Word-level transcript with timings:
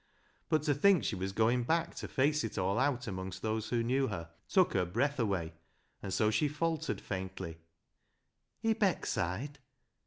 But 0.49 0.63
to 0.63 0.73
think 0.73 1.03
she 1.03 1.15
was 1.15 1.31
going 1.31 1.61
back 1.61 1.93
to 1.97 2.07
face 2.07 2.43
it 2.43 2.57
all 2.57 2.79
out 2.79 3.05
amongst 3.05 3.43
those 3.43 3.69
who 3.69 3.83
knew 3.83 4.07
her 4.07 4.31
took 4.49 4.73
her 4.73 4.83
breath 4.83 5.19
away, 5.19 5.53
and 6.01 6.11
so 6.11 6.31
she 6.31 6.47
faltered 6.47 6.99
faintly 6.99 7.59
—"r 8.65 8.73
Beckside 8.73 9.57